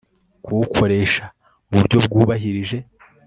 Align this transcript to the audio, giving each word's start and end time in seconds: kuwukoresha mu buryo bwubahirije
kuwukoresha 0.43 1.23
mu 1.69 1.73
buryo 1.79 1.97
bwubahirije 2.05 2.77